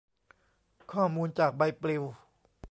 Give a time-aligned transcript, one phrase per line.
[0.91, 2.03] ข้อมูลจากใบปลิว